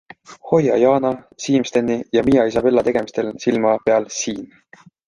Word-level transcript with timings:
Hoia 0.51 0.77
Jana, 0.83 1.11
Siim-Steni 1.45 1.99
ja 2.19 2.25
Mia 2.31 2.49
Isabela 2.53 2.87
tegemistel 2.89 3.35
silma 3.47 3.79
peal 3.89 4.15
SIIN. 4.21 4.45